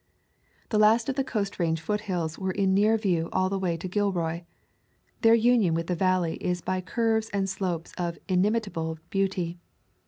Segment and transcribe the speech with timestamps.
[0.69, 3.87] The last of the Coast Range foothills were in near view all the way to
[3.87, 4.45] Gilroy.
[5.21, 9.59] Their union with the valley is by curves and slopes of inim itable beauty.